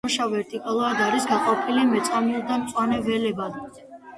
[0.07, 3.61] დროშა ვერტიკალურად არის გაყოფილი მეწამულ და მწვანე ველებად.